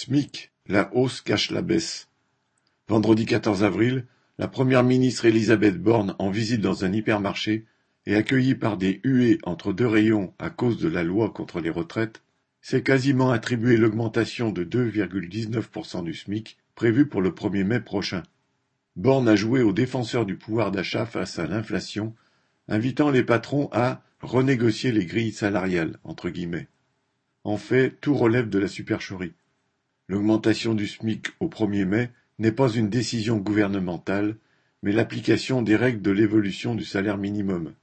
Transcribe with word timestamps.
SMIC, 0.00 0.52
la 0.68 0.94
hausse 0.94 1.22
cache 1.22 1.50
la 1.50 1.60
baisse. 1.60 2.06
Vendredi 2.86 3.26
14 3.26 3.64
avril, 3.64 4.06
la 4.38 4.46
première 4.46 4.84
ministre 4.84 5.24
Elisabeth 5.24 5.82
Borne, 5.82 6.14
en 6.20 6.30
visite 6.30 6.60
dans 6.60 6.84
un 6.84 6.92
hypermarché, 6.92 7.66
et 8.06 8.14
accueillie 8.14 8.54
par 8.54 8.76
des 8.76 9.00
huées 9.02 9.40
entre 9.42 9.72
deux 9.72 9.88
rayons 9.88 10.32
à 10.38 10.50
cause 10.50 10.78
de 10.78 10.88
la 10.88 11.02
loi 11.02 11.30
contre 11.30 11.58
les 11.58 11.68
retraites, 11.68 12.22
s'est 12.60 12.84
quasiment 12.84 13.32
attribué 13.32 13.76
l'augmentation 13.76 14.52
de 14.52 14.62
2,19% 14.62 16.04
du 16.04 16.14
SMIC 16.14 16.58
prévue 16.76 17.08
pour 17.08 17.20
le 17.20 17.30
1er 17.30 17.64
mai 17.64 17.80
prochain. 17.80 18.22
Borne 18.94 19.28
a 19.28 19.34
joué 19.34 19.62
aux 19.62 19.72
défenseurs 19.72 20.26
du 20.26 20.36
pouvoir 20.36 20.70
d'achat 20.70 21.06
face 21.06 21.40
à 21.40 21.48
l'inflation, 21.48 22.14
invitant 22.68 23.10
les 23.10 23.24
patrons 23.24 23.68
à 23.72 24.04
renégocier 24.20 24.92
les 24.92 25.06
grilles 25.06 25.32
salariales, 25.32 25.98
entre 26.04 26.30
guillemets. 26.30 26.68
En 27.42 27.56
fait, 27.56 28.00
tout 28.00 28.14
relève 28.14 28.48
de 28.48 28.60
la 28.60 28.68
supercherie. 28.68 29.32
L'augmentation 30.08 30.74
du 30.74 30.86
SMIC 30.86 31.28
au 31.38 31.48
1er 31.48 31.84
mai 31.84 32.10
n'est 32.38 32.52
pas 32.52 32.70
une 32.70 32.88
décision 32.88 33.36
gouvernementale, 33.36 34.36
mais 34.82 34.92
l'application 34.92 35.60
des 35.60 35.76
règles 35.76 36.00
de 36.00 36.10
l'évolution 36.10 36.74
du 36.74 36.84
salaire 36.84 37.18
minimum. 37.18 37.74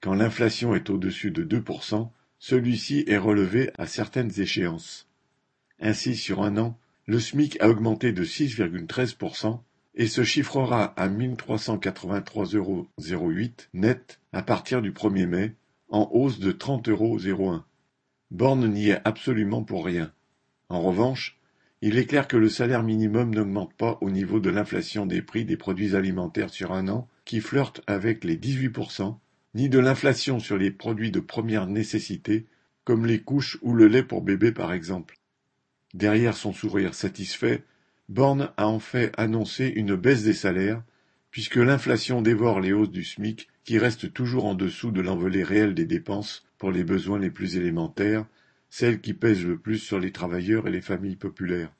Quand 0.00 0.14
l'inflation 0.14 0.74
est 0.74 0.88
au-dessus 0.88 1.30
de 1.30 1.44
2%, 1.44 2.08
celui-ci 2.38 3.04
est 3.06 3.18
relevé 3.18 3.70
à 3.76 3.86
certaines 3.86 4.40
échéances. 4.40 5.06
Ainsi, 5.78 6.16
sur 6.16 6.42
un 6.42 6.56
an, 6.56 6.78
le 7.06 7.20
SMIC 7.20 7.60
a 7.60 7.68
augmenté 7.68 8.12
de 8.12 8.24
6,13% 8.24 9.60
et 9.96 10.06
se 10.06 10.24
chiffrera 10.24 10.84
à 10.96 11.08
1383,08 11.08 12.56
euros 12.56 13.32
net 13.74 14.20
à 14.32 14.42
partir 14.42 14.80
du 14.80 14.92
1er 14.92 15.26
mai, 15.26 15.54
en 15.88 16.08
hausse 16.12 16.38
de 16.38 16.52
30,01 16.52 17.28
euros. 17.28 17.60
Borne 18.30 18.66
n'y 18.68 18.88
est 18.88 19.00
absolument 19.04 19.62
pour 19.62 19.84
rien. 19.84 20.12
En 20.68 20.82
revanche, 20.82 21.38
il 21.86 21.98
est 21.98 22.06
clair 22.06 22.26
que 22.26 22.36
le 22.36 22.48
salaire 22.48 22.82
minimum 22.82 23.32
n'augmente 23.32 23.72
pas 23.74 23.96
au 24.00 24.10
niveau 24.10 24.40
de 24.40 24.50
l'inflation 24.50 25.06
des 25.06 25.22
prix 25.22 25.44
des 25.44 25.56
produits 25.56 25.94
alimentaires 25.94 26.50
sur 26.50 26.72
un 26.72 26.88
an, 26.88 27.06
qui 27.24 27.40
flirte 27.40 27.80
avec 27.86 28.24
les 28.24 28.36
18%, 28.36 29.16
ni 29.54 29.68
de 29.68 29.78
l'inflation 29.78 30.40
sur 30.40 30.56
les 30.56 30.72
produits 30.72 31.12
de 31.12 31.20
première 31.20 31.68
nécessité, 31.68 32.46
comme 32.82 33.06
les 33.06 33.20
couches 33.20 33.58
ou 33.62 33.72
le 33.72 33.86
lait 33.86 34.02
pour 34.02 34.22
bébé 34.22 34.50
par 34.50 34.72
exemple. 34.72 35.20
Derrière 35.94 36.36
son 36.36 36.52
sourire 36.52 36.92
satisfait, 36.92 37.62
Borne 38.08 38.50
a 38.56 38.66
en 38.66 38.80
fait 38.80 39.12
annoncé 39.16 39.68
une 39.68 39.94
baisse 39.94 40.24
des 40.24 40.34
salaires, 40.34 40.82
puisque 41.30 41.54
l'inflation 41.54 42.20
dévore 42.20 42.58
les 42.58 42.72
hausses 42.72 42.90
du 42.90 43.04
SMIC, 43.04 43.46
qui 43.62 43.78
restent 43.78 44.12
toujours 44.12 44.46
en 44.46 44.56
dessous 44.56 44.90
de 44.90 45.02
l'envolée 45.02 45.44
réelle 45.44 45.74
des 45.74 45.86
dépenses 45.86 46.48
pour 46.58 46.72
les 46.72 46.82
besoins 46.82 47.20
les 47.20 47.30
plus 47.30 47.56
élémentaires, 47.56 48.26
celle 48.68 49.00
qui 49.00 49.14
pèse 49.14 49.44
le 49.44 49.58
plus 49.58 49.78
sur 49.78 49.98
les 49.98 50.12
travailleurs 50.12 50.68
et 50.68 50.70
les 50.70 50.80
familles 50.80 51.16
populaires. 51.16 51.72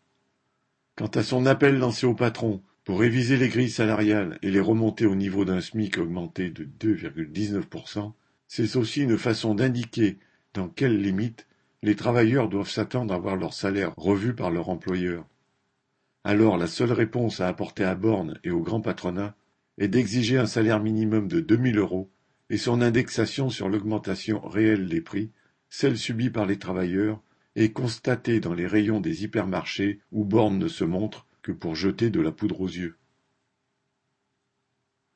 Quant 0.96 1.08
à 1.08 1.22
son 1.22 1.46
appel 1.46 1.78
lancé 1.78 2.06
aux 2.06 2.14
patrons 2.14 2.62
pour 2.84 3.00
réviser 3.00 3.36
les 3.36 3.48
grilles 3.48 3.70
salariales 3.70 4.38
et 4.42 4.50
les 4.50 4.60
remonter 4.60 5.06
au 5.06 5.14
niveau 5.14 5.44
d'un 5.44 5.60
SMIC 5.60 5.98
augmenté 5.98 6.50
de 6.50 6.64
2,19%, 6.64 8.12
c'est 8.48 8.76
aussi 8.76 9.02
une 9.02 9.18
façon 9.18 9.54
d'indiquer 9.54 10.18
dans 10.54 10.68
quelles 10.68 11.00
limites 11.00 11.46
les 11.82 11.96
travailleurs 11.96 12.48
doivent 12.48 12.70
s'attendre 12.70 13.12
à 13.12 13.18
voir 13.18 13.36
leur 13.36 13.52
salaire 13.52 13.92
revu 13.96 14.34
par 14.34 14.50
leur 14.50 14.68
employeur. 14.68 15.26
Alors 16.24 16.56
la 16.56 16.66
seule 16.66 16.92
réponse 16.92 17.40
à 17.40 17.48
apporter 17.48 17.84
à 17.84 17.94
Borne 17.94 18.40
et 18.42 18.50
au 18.50 18.60
grand 18.60 18.80
patronat 18.80 19.36
est 19.78 19.88
d'exiger 19.88 20.38
un 20.38 20.46
salaire 20.46 20.80
minimum 20.80 21.28
de 21.28 21.40
2000 21.40 21.78
euros 21.78 22.10
et 22.50 22.56
son 22.56 22.80
indexation 22.80 23.50
sur 23.50 23.68
l'augmentation 23.68 24.40
réelle 24.40 24.88
des 24.88 25.00
prix 25.00 25.30
celle 25.68 25.98
subie 25.98 26.30
par 26.30 26.46
les 26.46 26.58
travailleurs, 26.58 27.20
est 27.56 27.72
constatée 27.72 28.38
dans 28.38 28.54
les 28.54 28.66
rayons 28.66 29.00
des 29.00 29.24
hypermarchés 29.24 30.00
où 30.12 30.24
Borne 30.24 30.58
ne 30.58 30.68
se 30.68 30.84
montre 30.84 31.26
que 31.42 31.52
pour 31.52 31.74
jeter 31.74 32.10
de 32.10 32.20
la 32.20 32.32
poudre 32.32 32.60
aux 32.60 32.68
yeux. 32.68 32.96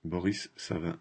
Boris 0.05 0.51
Savin 0.57 0.99